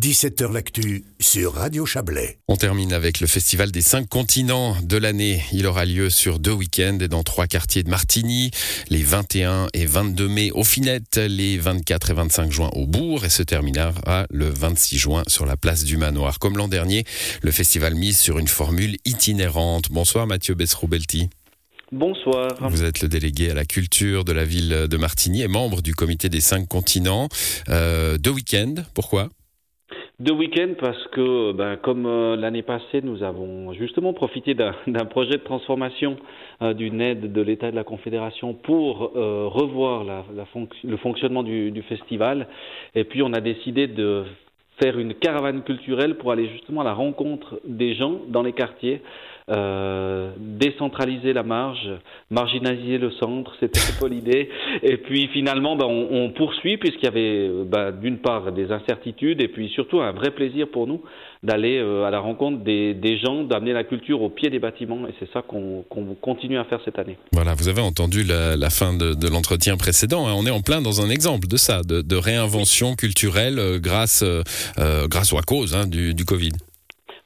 17h 0.00 0.50
L'actu 0.50 1.04
sur 1.18 1.52
Radio 1.52 1.84
Chablais. 1.84 2.38
On 2.48 2.56
termine 2.56 2.94
avec 2.94 3.20
le 3.20 3.26
festival 3.26 3.70
des 3.70 3.82
cinq 3.82 4.08
continents 4.08 4.74
de 4.82 4.96
l'année. 4.96 5.42
Il 5.52 5.66
aura 5.66 5.84
lieu 5.84 6.08
sur 6.08 6.38
deux 6.38 6.52
week-ends 6.52 6.96
et 7.02 7.08
dans 7.08 7.22
trois 7.22 7.46
quartiers 7.46 7.82
de 7.82 7.90
Martigny, 7.90 8.50
les 8.88 9.02
21 9.02 9.66
et 9.74 9.84
22 9.84 10.26
mai 10.26 10.52
au 10.52 10.64
Finette, 10.64 11.18
les 11.18 11.58
24 11.58 12.12
et 12.12 12.14
25 12.14 12.50
juin 12.50 12.70
au 12.72 12.86
Bourg 12.86 13.26
et 13.26 13.28
se 13.28 13.42
terminera 13.42 13.92
le 14.30 14.48
26 14.48 14.96
juin 14.96 15.22
sur 15.28 15.44
la 15.44 15.58
place 15.58 15.84
du 15.84 15.98
Manoir. 15.98 16.38
Comme 16.38 16.56
l'an 16.56 16.68
dernier, 16.68 17.04
le 17.42 17.50
festival 17.50 17.94
mise 17.94 18.18
sur 18.18 18.38
une 18.38 18.48
formule 18.48 18.96
itinérante. 19.04 19.90
Bonsoir 19.90 20.26
Mathieu 20.26 20.54
Besroubelti. 20.54 21.28
Bonsoir. 21.92 22.56
Vous 22.70 22.84
êtes 22.84 23.02
le 23.02 23.08
délégué 23.08 23.50
à 23.50 23.54
la 23.54 23.66
culture 23.66 24.24
de 24.24 24.32
la 24.32 24.46
ville 24.46 24.86
de 24.88 24.96
Martigny 24.96 25.42
et 25.42 25.48
membre 25.48 25.82
du 25.82 25.94
comité 25.94 26.30
des 26.30 26.40
cinq 26.40 26.66
continents. 26.68 27.28
Euh, 27.68 28.16
deux 28.16 28.30
week-ends, 28.30 28.76
pourquoi? 28.94 29.28
Deux 30.20 30.34
week-ends 30.34 30.74
parce 30.78 31.02
que, 31.08 31.52
ben, 31.52 31.76
comme 31.76 32.04
euh, 32.04 32.36
l'année 32.36 32.62
passée, 32.62 33.00
nous 33.02 33.22
avons 33.22 33.72
justement 33.72 34.12
profité 34.12 34.54
d'un 34.54 34.74
projet 35.10 35.32
de 35.32 35.42
transformation 35.42 36.16
euh, 36.60 36.74
d'une 36.74 37.00
aide 37.00 37.32
de 37.32 37.40
l'État 37.40 37.70
de 37.70 37.76
la 37.76 37.84
Confédération 37.84 38.52
pour 38.52 39.12
euh, 39.16 39.46
revoir 39.48 40.04
le 40.84 40.96
fonctionnement 40.98 41.42
du, 41.42 41.82
festival. 41.88 42.48
Et 42.94 43.04
puis, 43.04 43.22
on 43.22 43.32
a 43.32 43.40
décidé 43.40 43.86
de 43.86 44.24
faire 44.82 44.98
une 44.98 45.14
caravane 45.14 45.62
culturelle 45.62 46.16
pour 46.16 46.32
aller 46.32 46.48
justement 46.48 46.82
à 46.82 46.84
la 46.84 46.94
rencontre 46.94 47.58
des 47.64 47.94
gens 47.94 48.20
dans 48.28 48.42
les 48.42 48.52
quartiers, 48.52 49.00
euh, 49.50 50.30
décentraliser 50.38 51.32
la 51.32 51.42
marge, 51.42 51.90
marginaliser 52.30 52.98
le 52.98 53.10
centre, 53.12 53.52
c'était 53.58 53.80
un 53.80 53.98
peu 53.98 54.06
l'idée. 54.06 54.48
Et 54.82 54.96
puis 54.96 55.28
finalement, 55.32 55.74
ben, 55.76 55.86
on, 55.86 56.30
poursuit 56.30 56.76
puisqu'il 56.76 57.04
y 57.04 57.08
avait 57.08 57.50
ben, 57.66 57.90
d'une 57.90 58.18
part 58.18 58.52
des 58.52 58.70
incertitudes 58.70 59.42
et 59.42 59.48
puis 59.48 59.68
surtout 59.70 60.00
un 60.00 60.12
vrai 60.12 60.30
plaisir 60.30 60.68
pour 60.68 60.86
nous 60.86 61.02
d'aller 61.42 61.78
euh, 61.78 62.04
à 62.04 62.10
la 62.10 62.20
rencontre 62.20 62.62
des, 62.62 63.18
gens, 63.18 63.42
d'amener 63.42 63.72
la 63.72 63.82
culture 63.82 64.22
au 64.22 64.28
pied 64.28 64.50
des 64.50 64.58
bâtiments. 64.58 65.08
Et 65.08 65.14
c'est 65.18 65.30
ça 65.32 65.42
qu'on 65.42 65.84
qu 65.90 66.00
continue 66.20 66.58
à 66.58 66.64
faire 66.64 66.80
cette 66.84 66.98
année. 66.98 67.18
Voilà, 67.32 67.54
vous 67.54 67.68
avez 67.68 67.82
entendu 67.82 68.22
la, 68.22 68.70
fin 68.70 68.96
de, 68.96 69.28
l'entretien 69.28 69.76
précédent. 69.76 70.28
Hein. 70.28 70.34
On 70.36 70.46
est 70.46 70.50
en 70.50 70.60
plein 70.60 70.80
dans 70.80 71.00
un 71.00 71.10
exemple 71.10 71.48
de 71.48 71.56
ça, 71.56 71.80
de, 71.82 72.16
réinvention 72.16 72.94
culturelle 72.94 73.58
euh, 73.58 73.78
grâce, 73.80 74.24
grâce 74.76 75.32
ou 75.32 75.38
à 75.38 75.42
cause 75.42 75.74
hein, 75.74 75.86
du 75.86 76.24
Covid. 76.24 76.52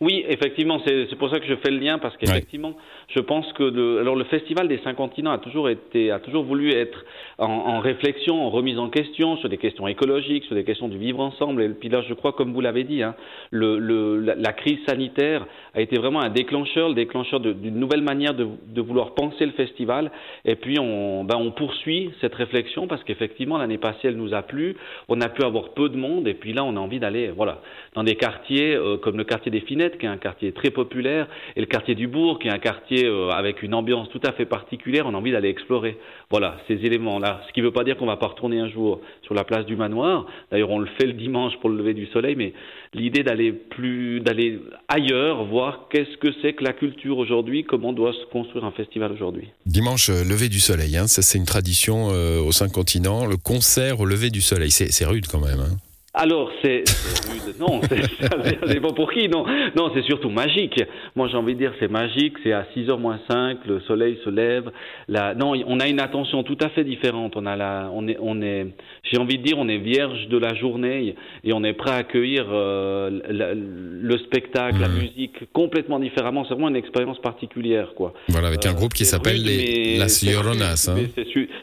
Oui, 0.04 0.22
effectivement, 0.28 0.82
c'est 0.84 1.16
pour 1.16 1.30
ça 1.30 1.40
que 1.40 1.46
je 1.46 1.54
fais 1.54 1.70
le 1.70 1.78
lien 1.78 1.98
parce 1.98 2.14
qu'effectivement, 2.18 2.68
ouais. 2.68 2.74
je 3.08 3.20
pense 3.20 3.50
que 3.54 3.62
le, 3.62 4.00
alors 4.00 4.16
le 4.16 4.24
festival 4.24 4.68
des 4.68 4.76
cinq 4.84 4.96
continents 4.96 5.30
a 5.30 5.38
toujours 5.38 5.70
été, 5.70 6.10
a 6.10 6.18
toujours 6.18 6.44
voulu 6.44 6.74
être 6.74 7.06
en, 7.38 7.46
en, 7.46 7.80
réflexion, 7.80 8.44
en 8.44 8.50
remise 8.50 8.78
en 8.78 8.90
question 8.90 9.38
sur 9.38 9.48
des 9.48 9.56
questions 9.56 9.88
écologiques, 9.88 10.44
sur 10.44 10.56
des 10.56 10.64
questions 10.64 10.88
du 10.88 10.98
vivre 10.98 11.20
ensemble. 11.20 11.62
Et 11.62 11.70
puis 11.70 11.88
là, 11.88 12.02
je 12.06 12.12
crois, 12.12 12.34
comme 12.34 12.52
vous 12.52 12.60
l'avez 12.60 12.84
dit, 12.84 13.02
hein, 13.02 13.14
le, 13.50 13.78
le, 13.78 14.20
la, 14.20 14.34
la, 14.34 14.52
crise 14.52 14.78
sanitaire 14.86 15.46
a 15.72 15.80
été 15.80 15.96
vraiment 15.96 16.20
un 16.20 16.28
déclencheur, 16.28 16.90
le 16.90 16.94
déclencheur 16.94 17.40
d'une 17.40 17.78
nouvelle 17.78 18.02
manière 18.02 18.34
de, 18.34 18.46
de, 18.66 18.82
vouloir 18.82 19.14
penser 19.14 19.46
le 19.46 19.52
festival. 19.52 20.10
Et 20.44 20.56
puis 20.56 20.78
on, 20.78 21.24
ben, 21.24 21.38
on 21.38 21.50
poursuit 21.50 22.10
cette 22.20 22.34
réflexion 22.34 22.86
parce 22.86 23.02
qu'effectivement 23.04 23.56
l'année 23.56 23.78
passée 23.78 24.08
elle 24.08 24.16
nous 24.16 24.34
a 24.34 24.42
plu, 24.42 24.76
on 25.08 25.22
a 25.22 25.30
pu 25.30 25.42
avoir 25.44 25.70
peu 25.70 25.88
de 25.88 25.96
monde 25.96 26.28
et 26.28 26.34
puis 26.34 26.52
là 26.52 26.62
on 26.62 26.76
a 26.76 26.80
envie 26.80 27.00
d'aller, 27.00 27.28
voilà, 27.28 27.62
dans 27.94 28.04
des 28.04 28.16
quartiers 28.16 28.74
euh, 28.74 28.98
comme 28.98 29.16
le 29.16 29.24
quartier 29.24 29.50
des 29.50 29.60
Finettes 29.60 29.93
qui 29.98 30.06
est 30.06 30.08
un 30.08 30.16
quartier 30.16 30.52
très 30.52 30.70
populaire, 30.70 31.28
et 31.56 31.60
le 31.60 31.66
quartier 31.66 31.94
du 31.94 32.06
Bourg, 32.06 32.38
qui 32.38 32.48
est 32.48 32.52
un 32.52 32.58
quartier 32.58 33.04
euh, 33.06 33.30
avec 33.30 33.62
une 33.62 33.74
ambiance 33.74 34.08
tout 34.10 34.20
à 34.24 34.32
fait 34.32 34.46
particulière, 34.46 35.06
on 35.06 35.14
a 35.14 35.16
envie 35.16 35.32
d'aller 35.32 35.48
explorer. 35.48 35.98
Voilà, 36.30 36.56
ces 36.68 36.74
éléments-là. 36.74 37.42
Ce 37.46 37.52
qui 37.52 37.60
ne 37.60 37.66
veut 37.66 37.72
pas 37.72 37.84
dire 37.84 37.96
qu'on 37.96 38.06
ne 38.06 38.10
va 38.10 38.16
pas 38.16 38.28
retourner 38.28 38.60
un 38.60 38.68
jour 38.68 39.00
sur 39.22 39.34
la 39.34 39.44
place 39.44 39.66
du 39.66 39.76
manoir. 39.76 40.26
D'ailleurs, 40.50 40.70
on 40.70 40.78
le 40.78 40.88
fait 40.98 41.06
le 41.06 41.12
dimanche 41.12 41.54
pour 41.60 41.70
le 41.70 41.76
lever 41.76 41.94
du 41.94 42.06
soleil, 42.06 42.34
mais 42.36 42.52
l'idée 42.92 43.22
d'aller 43.22 43.52
plus, 43.52 44.20
d'aller 44.20 44.60
ailleurs, 44.88 45.44
voir 45.44 45.88
qu'est-ce 45.90 46.16
que 46.18 46.28
c'est 46.42 46.54
que 46.54 46.64
la 46.64 46.72
culture 46.72 47.18
aujourd'hui, 47.18 47.64
comment 47.64 47.92
doit 47.92 48.12
se 48.12 48.24
construire 48.30 48.64
un 48.64 48.72
festival 48.72 49.12
aujourd'hui. 49.12 49.48
Dimanche, 49.66 50.08
euh, 50.10 50.24
lever 50.24 50.48
du 50.48 50.60
soleil, 50.60 50.96
hein, 50.96 51.06
ça 51.06 51.22
c'est 51.22 51.38
une 51.38 51.46
tradition 51.46 52.10
euh, 52.10 52.40
au 52.40 52.52
Saint-Continent, 52.52 53.26
le 53.26 53.36
concert 53.36 54.00
au 54.00 54.06
lever 54.06 54.30
du 54.30 54.40
soleil. 54.40 54.70
C'est 54.70 55.04
rude 55.06 55.26
quand 55.26 55.40
même. 55.40 55.60
Hein. 55.60 55.76
Alors, 56.16 56.48
c'est 56.62 56.84
rude, 57.28 57.56
non, 57.58 57.80
c'est 58.68 58.80
pas 58.80 58.92
pour 58.92 59.12
qui, 59.12 59.28
non, 59.28 59.44
non, 59.74 59.90
c'est 59.92 60.04
surtout 60.04 60.30
magique. 60.30 60.80
Moi, 61.16 61.26
j'ai 61.28 61.36
envie 61.36 61.54
de 61.54 61.58
dire, 61.58 61.72
c'est 61.80 61.90
magique, 61.90 62.34
c'est 62.44 62.52
à 62.52 62.68
6h 62.76 63.00
moins 63.00 63.18
5, 63.28 63.58
le 63.66 63.80
soleil 63.80 64.16
se 64.24 64.30
lève. 64.30 64.70
La... 65.08 65.34
Non, 65.34 65.54
on 65.66 65.80
a 65.80 65.88
une 65.88 65.98
attention 65.98 66.44
tout 66.44 66.56
à 66.60 66.68
fait 66.68 66.84
différente. 66.84 67.32
On 67.34 67.46
a 67.46 67.56
la, 67.56 67.90
on 67.92 68.06
est, 68.06 68.16
on 68.20 68.40
est, 68.42 68.68
j'ai 69.02 69.18
envie 69.18 69.38
de 69.38 69.42
dire, 69.42 69.58
on 69.58 69.68
est 69.68 69.78
vierge 69.78 70.28
de 70.28 70.38
la 70.38 70.54
journée 70.54 71.16
et 71.42 71.52
on 71.52 71.64
est 71.64 71.72
prêt 71.72 71.90
à 71.90 71.96
accueillir 71.96 72.46
euh, 72.48 73.10
la, 73.28 73.54
le 73.54 74.18
spectacle, 74.18 74.78
mmh. 74.78 74.82
la 74.82 74.88
musique 74.88 75.52
complètement 75.52 75.98
différemment. 75.98 76.44
C'est 76.44 76.54
vraiment 76.54 76.68
une 76.68 76.76
expérience 76.76 77.20
particulière, 77.20 77.88
quoi. 77.96 78.14
Voilà, 78.28 78.46
avec 78.48 78.64
un 78.66 78.70
euh, 78.70 78.74
groupe 78.74 78.94
qui 78.94 79.04
s'appelle 79.04 79.42
les 79.42 79.98
Las 79.98 80.22
Lloronas. 80.22 80.90
Hein. 80.90 81.06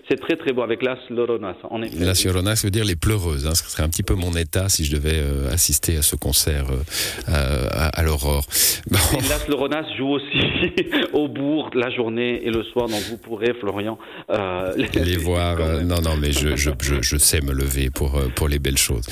C'est 0.09 0.19
très 0.19 0.35
très 0.35 0.51
beau 0.51 0.61
avec 0.61 0.83
Las 0.83 0.99
Lloronas, 1.09 1.55
en 1.69 1.81
effet. 1.83 2.03
Las 2.03 2.25
Lloronas 2.25 2.61
veut 2.65 2.71
dire 2.71 2.83
les 2.83 2.97
pleureuses. 2.97 3.47
Hein. 3.47 3.55
Ce 3.55 3.63
serait 3.69 3.83
un 3.83 3.89
petit 3.89 4.03
peu 4.03 4.13
mon 4.13 4.40
état 4.41 4.67
si 4.67 4.83
je 4.83 4.91
devais 4.91 5.19
euh, 5.19 5.53
assister 5.53 5.97
à 5.97 6.01
ce 6.01 6.15
concert 6.15 6.65
euh, 7.29 7.67
à, 7.71 7.87
à 7.87 8.03
l'aurore. 8.03 8.45
Bon. 8.89 8.97
Las 9.29 9.47
Lloronas 9.47 9.85
joue 9.97 10.09
aussi 10.09 10.41
au 11.13 11.27
bourg 11.27 11.69
la 11.73 11.89
journée 11.89 12.41
et 12.43 12.49
le 12.49 12.63
soir, 12.63 12.87
donc 12.87 13.01
vous 13.09 13.17
pourrez, 13.17 13.53
Florian, 13.59 13.97
euh, 14.29 14.73
les, 14.75 15.03
les 15.03 15.17
voir. 15.17 15.57
non, 15.83 16.01
non, 16.01 16.17
mais 16.17 16.31
je, 16.31 16.55
je, 16.55 16.71
je, 16.81 16.95
je, 17.01 17.17
sais 17.17 17.41
me 17.41 17.53
lever 17.53 17.89
pour, 17.89 18.19
pour 18.35 18.47
les 18.47 18.59
belles 18.59 18.77
choses. 18.77 19.05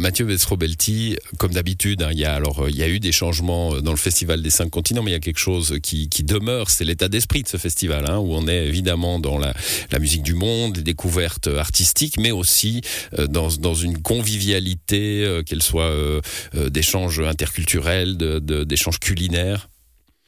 Mathieu 0.00 0.24
Vesrobelti, 0.24 1.16
comme 1.38 1.52
d'habitude, 1.52 2.02
hein, 2.02 2.10
il 2.12 2.18
y 2.18 2.24
a 2.24 2.34
alors 2.34 2.68
il 2.68 2.76
y 2.76 2.82
a 2.82 2.88
eu 2.88 2.98
des 2.98 3.12
changements 3.12 3.80
dans 3.80 3.90
le 3.92 3.96
festival 3.96 4.42
des 4.42 4.50
cinq 4.50 4.70
continents, 4.70 5.02
mais 5.02 5.10
il 5.10 5.14
y 5.14 5.18
a 5.18 5.20
quelque 5.20 5.38
chose 5.38 5.78
qui, 5.82 6.08
qui 6.08 6.24
demeure, 6.24 6.70
c'est 6.70 6.84
l'état 6.84 7.08
d'esprit 7.08 7.42
de 7.42 7.48
ce 7.48 7.56
festival, 7.56 8.04
hein, 8.08 8.18
où 8.18 8.34
on 8.34 8.48
est 8.48 8.66
évidemment 8.66 9.18
dans 9.18 9.38
la, 9.38 9.54
la 9.92 9.98
musique 9.98 10.22
du 10.22 10.34
monde, 10.34 10.76
les 10.76 10.82
découvertes 10.82 11.48
artistiques, 11.48 12.18
mais 12.18 12.30
aussi 12.30 12.80
dans, 13.28 13.48
dans 13.48 13.74
une 13.74 14.00
convivialité, 14.00 14.45
euh, 14.54 15.42
qu'elle 15.42 15.62
soit 15.62 15.90
euh, 15.90 16.20
euh, 16.54 16.68
d'échanges 16.68 17.20
interculturels, 17.20 18.16
d'échanges 18.16 18.98
culinaires? 18.98 19.68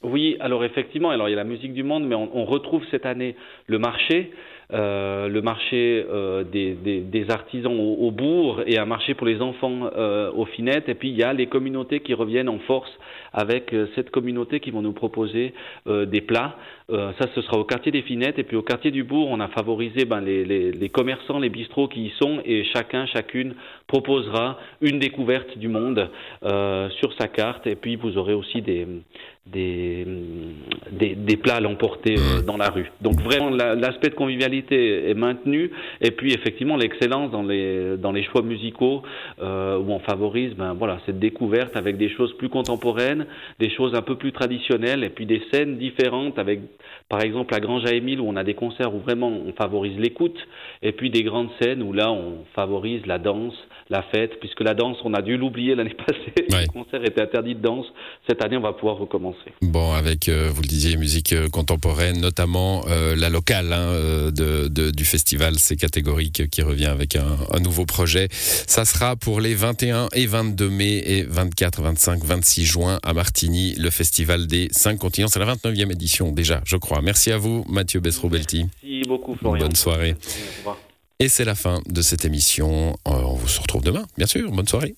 Oui, 0.03 0.37
alors 0.41 0.65
effectivement, 0.65 1.11
alors 1.11 1.29
il 1.29 1.33
y 1.33 1.35
a 1.35 1.39
la 1.39 1.45
musique 1.45 1.73
du 1.73 1.83
monde, 1.83 2.07
mais 2.07 2.15
on, 2.15 2.45
retrouve 2.45 2.83
cette 2.91 3.05
année 3.05 3.35
le 3.67 3.79
marché. 3.79 4.33
Le 4.71 5.41
marché 5.41 6.05
des, 6.53 7.27
artisans 7.31 7.75
au, 7.75 8.11
bourg 8.11 8.61
et 8.67 8.79
un 8.79 8.85
marché 8.85 9.15
pour 9.15 9.27
les 9.27 9.41
enfants 9.41 9.91
euh, 9.97 10.31
aux 10.33 10.45
finettes. 10.45 10.89
Et 10.91 10.95
puis 10.95 11.09
il 11.09 11.17
y 11.17 11.23
a 11.23 11.33
les 11.33 11.47
communautés 11.47 12.01
qui 12.01 12.13
reviennent 12.13 12.51
en 12.51 12.59
force 12.61 12.91
avec 13.33 13.75
cette 13.95 14.11
communauté 14.11 14.61
qui 14.61 14.71
vont 14.71 14.83
nous 14.83 14.93
proposer 14.93 15.53
des 15.87 16.21
plats. 16.21 16.57
ça, 16.91 17.27
ce 17.35 17.41
sera 17.41 17.59
au 17.59 17.65
quartier 17.65 17.91
des 17.91 18.03
finettes. 18.03 18.39
Et 18.39 18.45
puis 18.45 18.57
au 18.57 18.63
quartier 18.63 18.91
du 18.91 19.05
bourg, 19.05 19.29
on 19.31 19.41
a 19.41 19.49
favorisé 19.49 20.05
ben, 20.05 20.21
les, 20.21 20.45
les, 20.45 20.89
commerçants, 20.91 21.39
les 21.39 21.49
bistrots 21.49 21.89
qui 21.89 22.07
y 22.07 22.13
sont. 22.19 22.41
Et 22.45 22.65
chacun, 22.65 23.07
chacune 23.07 23.55
proposera 23.89 24.59
une 24.81 25.01
découverte 25.01 25.59
du 25.59 25.67
monde 25.67 26.11
sur 26.43 27.13
sa 27.19 27.27
carte. 27.27 27.67
Et 27.67 27.75
puis 27.75 27.97
vous 27.97 28.17
aurez 28.17 28.35
aussi 28.35 28.63
des, 28.63 28.87
des, 29.53 30.07
des, 30.93 31.15
des 31.15 31.37
plats 31.37 31.57
à 31.57 31.61
l'emporter 31.61 32.17
dans 32.47 32.57
la 32.57 32.69
rue. 32.69 32.91
Donc 33.01 33.21
vraiment 33.21 33.51
l'aspect 33.51 34.11
de 34.11 34.15
convivialité 34.15 35.09
est 35.09 35.15
maintenue 35.15 35.71
et 36.01 36.11
puis 36.11 36.33
effectivement 36.33 36.77
l'excellence 36.77 37.31
dans 37.31 37.43
les 37.43 37.97
dans 37.97 38.13
les 38.13 38.23
choix 38.25 38.43
musicaux 38.43 39.03
euh, 39.41 39.79
où 39.79 39.91
on 39.91 40.01
favorise 40.01 40.55
ben 40.55 40.75
voilà 40.75 40.99
cette 41.07 41.19
découverte 41.19 41.77
avec 41.77 41.97
des 41.97 42.11
choses 42.11 42.37
plus 42.37 42.49
contemporaines, 42.49 43.27
des 43.59 43.71
choses 43.71 43.95
un 43.95 44.03
peu 44.03 44.17
plus 44.17 44.33
traditionnelles 44.33 45.05
et 45.05 45.11
puis 45.11 45.27
des 45.27 45.43
scènes 45.53 45.79
différentes 45.79 46.39
avec 46.39 46.61
par 47.09 47.23
exemple 47.23 47.55
la 47.55 47.61
Grange 47.61 47.85
à 47.87 47.95
Émile 47.95 48.21
où 48.21 48.29
on 48.29 48.37
a 48.37 48.45
des 48.45 48.55
concerts 48.55 48.95
où 48.95 48.99
vraiment 48.99 49.29
on 49.29 49.53
favorise 49.53 49.99
l'écoute 49.99 50.39
et 50.83 50.93
puis 50.93 51.11
des 51.11 51.23
grandes 51.23 51.51
scènes 51.61 51.83
où 51.83 51.93
là 51.93 52.13
on 52.13 52.45
favorise 52.55 53.07
la 53.07 53.19
danse, 53.19 53.55
la 53.89 54.03
fête 54.03 54.41
puisque 54.41 54.61
la 54.61 54.75
danse 54.75 54.99
on 55.05 55.15
a 55.15 55.23
dû 55.23 55.37
l'oublier 55.37 55.75
l'année 55.75 55.95
passée, 56.07 56.47
ouais. 56.53 56.63
le 56.63 56.73
concert 56.73 57.03
était 57.05 57.23
interdit 57.23 57.55
de 57.55 57.63
danse. 57.63 57.87
Cette 58.29 58.45
année 58.45 58.57
on 58.57 58.63
va 58.63 58.73
pouvoir 58.73 58.99
recommencer. 58.99 59.38
Bon 59.63 59.93
avec 59.93 60.29
euh, 60.29 60.51
vous 60.55 60.63
le 60.63 60.69
disiez 60.69 60.97
musique 60.97 61.33
euh, 61.33 61.49
contemporaine 61.49 62.21
notamment 62.21 62.85
euh, 62.89 63.17
la 63.17 63.29
locale 63.29 63.73
hein, 63.73 63.93
de 64.31 64.69
de, 64.69 64.91
du 64.91 65.05
festival. 65.05 65.59
C'est 65.59 65.77
catégorique 65.77 66.49
qui 66.51 66.63
revient 66.63 66.87
avec 66.87 67.17
un, 67.17 67.37
un, 67.53 67.61
nouveau 67.61 67.85
projet. 67.85 68.29
Ça 68.33 68.85
sera 68.85 69.17
pour 69.17 69.41
les 69.41 69.55
21 69.55 70.09
et 70.13 70.27
22 70.27 70.69
mai 70.69 71.03
et 71.07 71.23
24, 71.23 71.83
25, 71.83 72.25
26 72.25 72.65
juin 72.65 72.99
à 73.03 73.13
Martigny, 73.13 73.75
le 73.75 73.91
festival 73.91 74.47
des 74.47 74.69
5 74.71 74.99
continents. 74.99 75.29
C'est 75.29 75.41
la 75.41 75.55
29e 75.55 75.93
édition 75.93 76.33
déjà, 76.33 76.61
je 76.65 76.77
crois. 76.77 77.03
Merci 77.03 77.33
à 77.33 77.39
vous, 77.39 77.65
Mathieu 77.69 78.01
Besrobelti. 78.01 78.67
Merci 78.83 79.09
beaucoup, 79.09 79.35
Florian. 79.35 79.67
Bonne 79.67 79.77
soirée. 79.77 80.15
Et 81.21 81.29
c'est 81.29 81.45
la 81.45 81.57
fin 81.57 81.83
de 81.87 82.01
cette 82.01 82.25
émission. 82.25 82.97
On 83.05 83.35
vous 83.35 83.49
se 83.49 83.61
retrouve 83.61 83.83
demain, 83.83 84.07
bien 84.17 84.27
sûr. 84.27 84.51
Bonne 84.53 84.69
soirée. 84.69 84.95